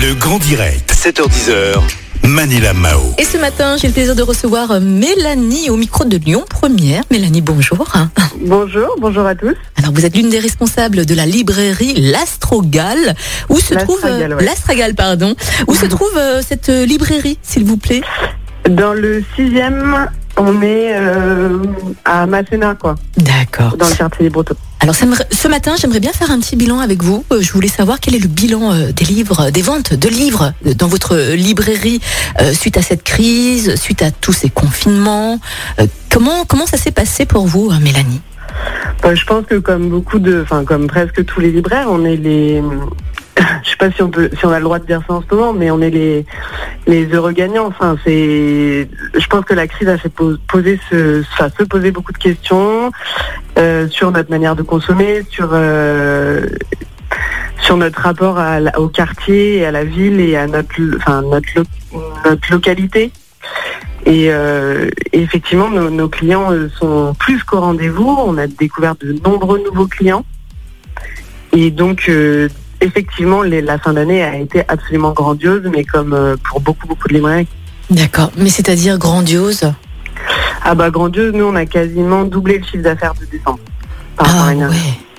Le 0.00 0.14
grand 0.14 0.38
direct, 0.38 0.92
7h10h. 0.92 1.80
Manila 2.22 2.72
Mao. 2.72 3.00
Et 3.18 3.24
ce 3.24 3.36
matin, 3.36 3.76
j'ai 3.76 3.88
le 3.88 3.92
plaisir 3.92 4.14
de 4.14 4.22
recevoir 4.22 4.70
euh, 4.70 4.80
Mélanie 4.80 5.70
au 5.70 5.76
micro 5.76 6.04
de 6.04 6.16
Lyon 6.16 6.44
Première. 6.48 7.02
Mélanie, 7.10 7.40
bonjour. 7.40 7.84
Bonjour, 8.40 8.94
bonjour 9.00 9.26
à 9.26 9.34
tous. 9.34 9.56
Alors, 9.76 9.92
vous 9.92 10.06
êtes 10.06 10.16
l'une 10.16 10.30
des 10.30 10.38
responsables 10.38 11.04
de 11.04 11.14
la 11.16 11.26
librairie 11.26 11.94
L'Astrogal, 11.96 13.16
où 13.48 13.58
se 13.58 13.74
trouve 13.74 14.02
ouais. 14.04 14.28
l'Astragale, 14.40 14.94
pardon, 14.94 15.34
où 15.66 15.74
se 15.74 15.86
trouve 15.86 16.16
euh, 16.16 16.42
cette 16.46 16.68
euh, 16.68 16.86
librairie, 16.86 17.38
s'il 17.42 17.64
vous 17.64 17.76
plaît? 17.76 18.02
Dans 18.68 18.92
le 18.92 19.24
sixième, 19.34 20.08
on 20.36 20.62
est 20.62 20.92
euh, 20.94 21.58
à 22.04 22.26
Masséna, 22.26 22.76
quoi, 22.76 22.94
D'accord. 23.16 23.76
dans 23.76 23.88
le 23.88 23.94
quartier 23.94 24.24
des 24.26 24.30
Bretons. 24.30 24.54
Alors, 24.80 24.94
ce 24.94 25.48
matin, 25.48 25.74
j'aimerais 25.80 26.00
bien 26.00 26.12
faire 26.12 26.30
un 26.30 26.38
petit 26.38 26.54
bilan 26.54 26.78
avec 26.78 27.02
vous. 27.02 27.24
Euh, 27.32 27.40
Je 27.40 27.52
voulais 27.52 27.68
savoir 27.68 27.98
quel 28.00 28.14
est 28.14 28.20
le 28.20 28.28
bilan 28.28 28.72
euh, 28.72 28.92
des 28.92 29.04
livres, 29.04 29.50
des 29.50 29.62
ventes 29.62 29.92
de 29.92 30.08
livres 30.08 30.52
euh, 30.66 30.74
dans 30.74 30.86
votre 30.86 31.16
librairie 31.34 32.00
suite 32.52 32.76
à 32.76 32.82
cette 32.82 33.02
crise, 33.02 33.74
suite 33.76 34.02
à 34.02 34.10
tous 34.10 34.32
ces 34.32 34.50
confinements. 34.50 35.40
Comment 36.10 36.44
comment 36.46 36.66
ça 36.66 36.76
s'est 36.76 36.92
passé 36.92 37.26
pour 37.26 37.46
vous, 37.46 37.70
euh, 37.70 37.78
Mélanie? 37.80 38.20
Enfin, 38.98 39.14
je 39.14 39.24
pense 39.24 39.46
que 39.46 39.56
comme 39.56 39.88
beaucoup 39.88 40.18
de, 40.18 40.40
enfin 40.42 40.64
comme 40.64 40.86
presque 40.86 41.24
tous 41.24 41.40
les 41.40 41.50
libraires, 41.50 41.88
on 41.90 42.04
est 42.04 42.16
les, 42.16 42.62
sais 43.78 43.88
pas 43.88 43.90
si 43.94 44.02
on 44.02 44.10
peut, 44.10 44.30
si 44.36 44.44
on 44.44 44.50
a 44.50 44.58
le 44.58 44.64
droit 44.64 44.78
de 44.78 44.86
dire 44.86 45.02
ça 45.06 45.14
en 45.14 45.22
ce 45.22 45.34
moment, 45.34 45.52
mais 45.52 45.70
on 45.70 45.80
est 45.80 45.90
les, 45.90 46.26
les 46.86 47.06
heureux 47.06 47.32
gagnants. 47.32 47.66
Enfin, 47.66 47.96
je 48.04 49.26
pense 49.28 49.44
que 49.44 49.54
la 49.54 49.66
crise 49.66 49.88
a 49.88 49.98
fait 49.98 50.08
pos- 50.08 50.36
poser 50.48 50.80
se 50.90 51.22
beaucoup 51.90 52.12
de 52.12 52.18
questions 52.18 52.90
euh, 53.58 53.88
sur 53.88 54.10
notre 54.10 54.30
manière 54.30 54.56
de 54.56 54.62
consommer, 54.62 55.22
sur 55.30 55.50
euh, 55.52 56.46
notre 57.76 58.00
rapport 58.00 58.40
au 58.76 58.88
quartier 58.88 59.64
à 59.64 59.70
la 59.70 59.84
ville 59.84 60.20
et 60.20 60.36
à 60.36 60.46
notre, 60.46 60.74
localité. 62.50 63.12
Et, 64.06 64.28
euh, 64.30 64.88
et 65.12 65.20
effectivement, 65.20 65.68
nos, 65.68 65.90
nos 65.90 66.08
clients 66.08 66.50
sont 66.78 67.14
plus 67.18 67.42
qu'au 67.44 67.60
rendez-vous. 67.60 68.08
On 68.08 68.38
a 68.38 68.46
découvert 68.46 68.96
de 68.96 69.12
nombreux 69.24 69.62
nouveaux 69.62 69.86
clients. 69.86 70.24
Et 71.52 71.70
donc, 71.70 72.10
effectivement, 72.80 73.42
les- 73.42 73.60
la 73.62 73.78
fin 73.78 73.92
d'année 73.92 74.22
a 74.22 74.36
été 74.36 74.62
absolument 74.68 75.12
grandiose, 75.12 75.62
mais 75.72 75.84
comme 75.84 76.12
euh, 76.12 76.36
pour 76.48 76.60
beaucoup, 76.60 76.86
beaucoup 76.86 77.08
de 77.08 77.14
librairies. 77.14 77.48
D'accord. 77.90 78.30
Mais 78.36 78.50
c'est-à-dire 78.50 78.98
grandiose? 78.98 79.72
Ah 80.64 80.74
bah 80.74 80.90
grandiose, 80.90 81.32
nous, 81.32 81.44
on 81.44 81.54
a 81.56 81.64
quasiment 81.66 82.24
doublé 82.24 82.58
le 82.58 82.64
chiffre 82.64 82.82
d'affaires 82.82 83.14
de 83.14 83.24
décembre. 83.26 83.60
Par 84.16 84.26
Ah 84.48 84.52
ouais. 84.54 84.66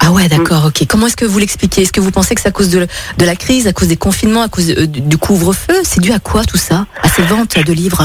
Ah 0.00 0.12
ouais, 0.12 0.28
d'accord, 0.28 0.66
ok. 0.66 0.86
Comment 0.88 1.06
est-ce 1.06 1.16
que 1.16 1.24
vous 1.24 1.38
l'expliquez? 1.38 1.82
Est-ce 1.82 1.92
que 1.92 2.00
vous 2.00 2.10
pensez 2.10 2.34
que 2.34 2.40
c'est 2.40 2.48
à 2.48 2.52
cause 2.52 2.70
de, 2.70 2.86
de 3.18 3.24
la 3.24 3.36
crise, 3.36 3.66
à 3.66 3.72
cause 3.72 3.88
des 3.88 3.96
confinements, 3.96 4.42
à 4.42 4.48
cause 4.48 4.70
euh, 4.70 4.86
du 4.86 5.18
couvre-feu? 5.18 5.74
C'est 5.84 6.00
dû 6.00 6.12
à 6.12 6.18
quoi 6.18 6.44
tout 6.44 6.56
ça? 6.56 6.86
À 7.02 7.08
ces 7.08 7.22
ventes 7.22 7.58
de 7.58 7.72
livres? 7.72 8.04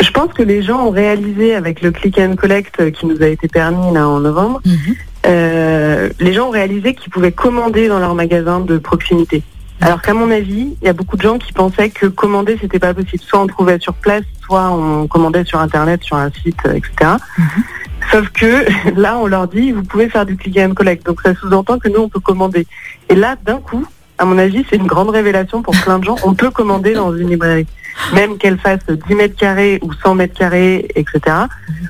Je 0.00 0.10
pense 0.10 0.32
que 0.32 0.42
les 0.42 0.62
gens 0.62 0.86
ont 0.86 0.90
réalisé 0.90 1.54
avec 1.54 1.82
le 1.82 1.90
click 1.90 2.18
and 2.18 2.36
collect 2.36 2.92
qui 2.92 3.06
nous 3.06 3.20
a 3.20 3.26
été 3.26 3.48
permis 3.48 3.92
là 3.92 4.08
en 4.08 4.20
novembre, 4.20 4.60
Mhm. 4.64 4.94
Euh, 5.28 6.08
les 6.20 6.32
gens 6.32 6.48
ont 6.48 6.50
réalisé 6.50 6.94
qu'ils 6.94 7.10
pouvaient 7.10 7.32
commander 7.32 7.88
dans 7.88 7.98
leur 7.98 8.14
magasin 8.14 8.60
de 8.60 8.78
proximité. 8.78 9.42
Alors 9.80 10.02
qu'à 10.02 10.12
mon 10.14 10.30
avis, 10.30 10.76
il 10.80 10.86
y 10.86 10.88
a 10.88 10.92
beaucoup 10.92 11.16
de 11.16 11.22
gens 11.22 11.38
qui 11.38 11.52
pensaient 11.52 11.90
que 11.90 12.06
commander 12.06 12.58
c'était 12.60 12.80
pas 12.80 12.94
possible. 12.94 13.22
Soit 13.22 13.40
on 13.40 13.46
trouvait 13.46 13.78
sur 13.78 13.94
place, 13.94 14.24
soit 14.44 14.70
on 14.70 15.06
commandait 15.06 15.44
sur 15.44 15.60
internet, 15.60 16.02
sur 16.02 16.16
un 16.16 16.30
site, 16.30 16.58
euh, 16.66 16.74
etc. 16.74 17.12
Mhm. 17.38 17.46
Sauf 18.10 18.28
que 18.30 18.64
là, 19.00 19.18
on 19.18 19.26
leur 19.26 19.46
dit 19.46 19.72
vous 19.72 19.84
pouvez 19.84 20.08
faire 20.08 20.26
du 20.26 20.36
click 20.36 20.58
and 20.58 20.74
collect. 20.74 21.06
Donc 21.06 21.20
ça 21.22 21.34
sous-entend 21.34 21.78
que 21.78 21.88
nous 21.88 22.00
on 22.00 22.08
peut 22.08 22.20
commander. 22.20 22.66
Et 23.08 23.14
là, 23.14 23.36
d'un 23.44 23.58
coup, 23.58 23.86
à 24.18 24.24
mon 24.24 24.36
avis, 24.36 24.64
c'est 24.68 24.76
une 24.76 24.86
grande 24.86 25.10
révélation 25.10 25.62
pour 25.62 25.74
plein 25.76 26.00
de 26.00 26.04
gens. 26.04 26.16
On 26.24 26.34
peut 26.34 26.50
commander 26.50 26.92
dans 26.94 27.14
une 27.16 27.30
librairie, 27.30 27.66
même 28.14 28.36
qu'elle 28.36 28.58
fasse 28.58 28.80
10 28.88 29.14
mètres 29.14 29.36
carrés 29.36 29.78
ou 29.82 29.92
100 29.92 30.16
mètres 30.16 30.36
carrés, 30.36 30.88
etc. 30.96 31.20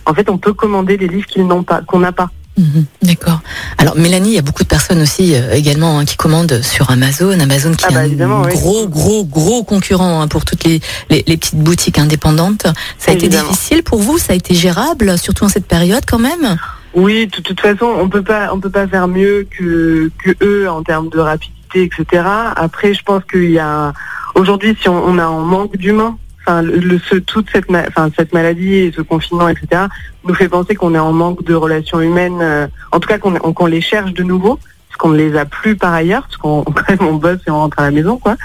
En 0.05 0.12
fait, 0.12 0.28
on 0.28 0.36
peut 0.36 0.52
commander 0.52 0.98
des 0.98 1.08
livres 1.08 1.27
qu'ils 1.27 1.47
n'ont 1.47 1.62
pas, 1.62 1.80
qu'on 1.80 2.01
n'a 2.01 2.12
pas. 2.12 2.29
Mhm, 2.58 2.85
D'accord. 3.02 3.41
Alors 3.79 3.96
Mélanie, 3.96 4.30
il 4.30 4.35
y 4.35 4.39
a 4.39 4.42
beaucoup 4.42 4.64
de 4.64 4.69
personnes 4.69 5.01
aussi 5.01 5.35
euh, 5.35 5.52
également 5.55 5.98
hein, 6.01 6.05
qui 6.05 6.17
commandent 6.17 6.61
sur 6.63 6.91
Amazon. 6.91 7.39
Amazon 7.39 7.73
qui 7.73 7.85
Ah 7.89 7.92
bah, 7.92 8.02
est 8.02 8.07
évidemment, 8.08 8.42
un 8.45 8.48
oui. 8.48 8.55
gros, 8.55 8.89
gros, 8.89 9.24
gros 9.24 9.63
concurrent 9.63 10.20
hein, 10.20 10.27
pour 10.29 10.45
toutes 10.45 10.64
les, 10.64 10.80
les, 11.08 11.23
les 11.27 11.36
petites 11.36 11.55
boutiques 11.55 11.98
indépendantes. 11.98 12.67
Ça 12.98 13.13
a 13.13 13.14
été 13.14 13.29
difficile 13.29 13.83
pour 13.85 14.01
vous 14.01 14.18
Ça 14.18 14.33
a 14.33 14.36
été 14.36 14.55
gérable, 14.55 15.17
surtout 15.18 15.45
en 15.45 15.48
cette 15.48 15.67
période 15.67 16.02
quand 16.07 16.18
même? 16.18 16.57
Oui, 16.95 17.29
de 17.29 17.41
toute 17.41 17.61
façon, 17.61 17.86
on 18.01 18.08
peut 18.08 18.23
pas, 18.23 18.51
on 18.52 18.58
peut 18.58 18.70
pas 18.70 18.89
faire 18.89 19.07
mieux 19.07 19.47
que, 19.57 20.11
que 20.18 20.30
eux 20.45 20.68
en 20.68 20.83
termes 20.83 21.11
de 21.11 21.18
rapidité, 21.20 21.85
etc. 21.85 22.24
Après, 22.57 22.92
je 22.92 23.02
pense 23.05 23.23
qu'il 23.30 23.51
y 23.51 23.58
a 23.61 23.92
aujourd'hui, 24.35 24.77
si 24.80 24.89
on, 24.89 25.05
on 25.05 25.18
a 25.18 25.24
un 25.24 25.45
manque 25.45 25.77
d'humains, 25.77 26.18
enfin, 26.48 26.63
le, 26.63 26.77
le- 26.79 26.98
ce, 26.98 27.17
toute 27.17 27.48
cette, 27.53 27.67
enfin, 27.70 28.11
cette 28.17 28.33
maladie 28.33 28.75
et 28.75 28.92
ce 28.97 29.03
confinement, 29.03 29.48
etc. 29.48 29.83
nous 30.25 30.35
fait 30.35 30.48
penser 30.48 30.75
qu'on 30.75 30.95
est 30.95 30.98
en 30.98 31.13
manque 31.13 31.45
de 31.45 31.55
relations 31.55 32.01
humaines. 32.01 32.39
euh, 32.41 32.67
en 32.92 33.01
tout 33.01 33.09
cas, 33.09 33.19
qu'on 33.19 33.67
les 33.67 33.81
cherche 33.83 34.13
de 34.14 34.23
nouveau, 34.23 34.59
parce 34.89 34.97
qu'on 34.98 35.11
ne 35.11 35.19
les 35.19 35.36
a 35.36 35.45
plus 35.45 35.77
par 35.77 35.92
ailleurs, 35.92 36.23
parce 36.23 36.36
qu'on 36.39 36.64
on 37.01 37.14
bosse 37.14 37.41
et 37.47 37.51
on 37.51 37.59
rentre 37.59 37.79
à 37.79 37.83
la 37.83 37.91
maison, 37.91 38.17
quoi. 38.17 38.36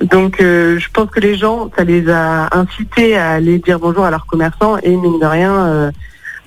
Donc, 0.00 0.40
euh, 0.40 0.78
je 0.78 0.88
pense 0.92 1.10
que 1.10 1.20
les 1.20 1.36
gens, 1.36 1.70
ça 1.76 1.84
les 1.84 2.08
a 2.08 2.48
incités 2.56 3.16
à 3.16 3.30
aller 3.32 3.58
dire 3.58 3.78
bonjour 3.80 4.04
à 4.04 4.10
leurs 4.10 4.26
commerçants 4.26 4.76
et 4.82 4.90
mine 4.96 5.18
de 5.20 5.26
rien. 5.26 5.52
euh, 5.66 5.90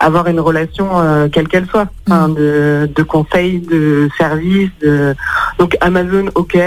avoir 0.03 0.25
une 0.29 0.39
relation 0.39 0.99
euh, 0.99 1.27
quelle 1.31 1.47
qu'elle 1.47 1.67
soit, 1.67 1.85
enfin, 2.07 2.27
de, 2.27 2.89
de 2.95 3.03
conseils, 3.03 3.59
de 3.59 4.09
services. 4.17 4.71
De... 4.81 5.13
Donc 5.59 5.77
Amazon, 5.79 6.25
ok, 6.33 6.57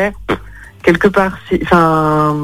quelque 0.84 1.08
part, 1.08 1.36
enfin, 1.64 2.36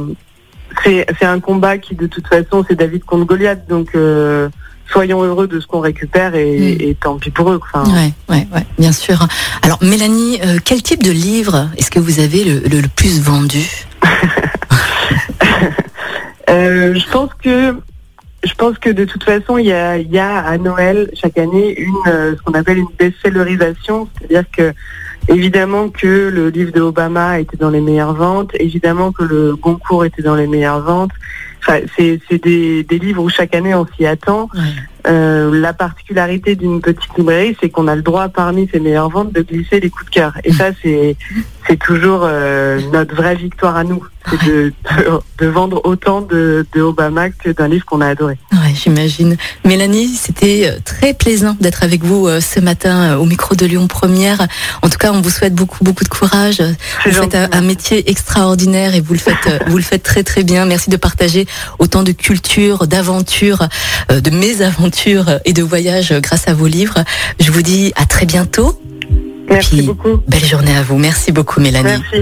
c'est, 0.84 1.06
un 1.24 1.40
combat 1.40 1.78
qui 1.78 1.94
de 1.94 2.06
toute 2.06 2.26
façon 2.26 2.64
c'est 2.68 2.74
David 2.76 3.04
contre 3.04 3.24
Goliath, 3.26 3.68
donc 3.68 3.88
euh, 3.94 4.48
soyons 4.90 5.22
heureux 5.22 5.46
de 5.46 5.60
ce 5.60 5.66
qu'on 5.66 5.80
récupère 5.80 6.34
et, 6.34 6.76
Mm. 6.76 6.80
et 6.82 6.96
tant 7.00 7.16
pis 7.18 7.30
pour 7.30 7.50
eux. 7.50 7.60
Enfin, 7.62 7.84
Ouais, 7.92 8.12
ouais, 8.28 8.46
ouais, 8.54 8.66
bien 8.78 8.92
sûr. 8.92 9.26
Alors 9.62 9.78
Mélanie, 9.82 10.40
euh, 10.44 10.58
quel 10.64 10.82
type 10.82 11.02
de 11.02 11.10
livre 11.12 11.68
est-ce 11.76 11.90
que 11.90 12.00
vous 12.00 12.18
avez 12.20 12.44
le, 12.44 12.60
le- 12.68 12.80
le 12.80 12.88
plus 12.88 13.20
vendu? 13.20 13.64
Euh, 16.48 16.94
je 16.96 17.08
pense 17.10 17.30
que 17.42 17.76
je 18.42 18.54
pense 18.54 18.78
que 18.78 18.90
de 18.90 19.04
toute 19.04 19.24
façon, 19.24 19.58
il 19.58 19.66
y 19.66 19.72
a, 19.72 20.38
à 20.38 20.58
Noël 20.58 21.10
chaque 21.14 21.36
année 21.38 21.78
une 21.78 21.94
euh, 22.06 22.34
ce 22.36 22.42
qu'on 22.42 22.54
appelle 22.54 22.78
une 22.78 22.88
best-sellerisation, 22.98 24.08
c'est-à-dire 24.18 24.50
que 24.50 24.72
évidemment 25.28 25.90
que 25.90 26.28
le 26.28 26.48
livre 26.48 26.72
de 26.72 26.80
Obama 26.80 27.38
était 27.38 27.56
dans 27.56 27.70
les 27.70 27.80
meilleures 27.80 28.14
ventes, 28.14 28.50
évidemment 28.58 29.12
que 29.12 29.24
le 29.24 29.54
Goncourt 29.56 30.04
était 30.04 30.22
dans 30.22 30.34
les 30.34 30.46
meilleures 30.46 30.80
ventes. 30.80 31.12
Enfin, 31.62 31.80
c'est 31.96 32.42
des 32.42 32.98
livres 32.98 33.22
où 33.22 33.28
chaque 33.28 33.54
année 33.54 33.74
on 33.74 33.86
s'y 33.94 34.06
attend. 34.06 34.48
Euh, 35.06 35.50
la 35.58 35.72
particularité 35.72 36.56
d'une 36.56 36.80
petite 36.80 37.16
librairie, 37.16 37.56
c'est 37.60 37.70
qu'on 37.70 37.88
a 37.88 37.96
le 37.96 38.02
droit 38.02 38.28
parmi 38.28 38.68
ces 38.72 38.80
meilleures 38.80 39.10
ventes 39.10 39.32
de 39.32 39.42
glisser 39.42 39.80
les 39.80 39.90
coups 39.90 40.06
de 40.06 40.10
cœur. 40.10 40.32
Et 40.44 40.52
ça, 40.52 40.70
c'est 40.82 41.16
c'est 41.66 41.78
toujours 41.78 42.22
euh, 42.24 42.80
notre 42.92 43.14
vraie 43.14 43.36
victoire 43.36 43.76
à 43.76 43.84
nous, 43.84 44.02
c'est 44.28 44.42
de, 44.44 44.72
de, 44.96 45.20
de 45.38 45.46
vendre 45.46 45.80
autant 45.84 46.20
de, 46.20 46.66
de 46.74 46.80
Obama 46.80 47.30
que 47.30 47.50
d'un 47.50 47.68
livre 47.68 47.84
qu'on 47.84 48.00
a 48.00 48.08
adoré. 48.08 48.38
Ouais, 48.52 48.74
j'imagine. 48.74 49.36
Mélanie, 49.64 50.08
c'était 50.08 50.64
euh, 50.66 50.78
très 50.84 51.14
plaisant 51.14 51.56
d'être 51.60 51.84
avec 51.84 52.02
vous 52.02 52.26
euh, 52.26 52.40
ce 52.40 52.58
matin 52.60 53.18
au 53.18 53.24
micro 53.24 53.54
de 53.54 53.66
Lyon 53.66 53.86
Première. 53.86 54.48
En 54.82 54.88
tout 54.88 54.98
cas, 54.98 55.12
on 55.12 55.20
vous 55.20 55.30
souhaite 55.30 55.54
beaucoup, 55.54 55.84
beaucoup 55.84 56.02
de 56.02 56.08
courage. 56.08 56.62
Vous 57.04 57.12
faites 57.12 57.34
un, 57.34 57.48
un 57.52 57.60
métier 57.60 58.10
extraordinaire 58.10 58.94
et 58.94 59.00
vous 59.00 59.12
le 59.12 59.18
faites, 59.18 59.62
vous 59.68 59.76
le 59.76 59.82
faites 59.82 60.02
très, 60.02 60.24
très 60.24 60.42
bien. 60.42 60.66
Merci 60.66 60.90
de 60.90 60.96
partager 60.96 61.46
autant 61.78 62.02
de 62.02 62.12
culture, 62.12 62.86
d'aventures, 62.86 63.68
euh, 64.10 64.20
de 64.20 64.30
mésaventures 64.30 64.89
et 65.44 65.52
de 65.52 65.62
voyages 65.62 66.12
grâce 66.20 66.48
à 66.48 66.54
vos 66.54 66.66
livres. 66.66 67.04
Je 67.38 67.50
vous 67.50 67.62
dis 67.62 67.92
à 67.96 68.06
très 68.06 68.26
bientôt. 68.26 68.78
Merci 69.48 69.76
Puis, 69.76 69.86
beaucoup. 69.86 70.20
Belle 70.28 70.44
journée 70.44 70.76
à 70.76 70.82
vous. 70.82 70.96
Merci 70.96 71.32
beaucoup, 71.32 71.60
Mélanie. 71.60 71.84
Merci. 71.84 72.16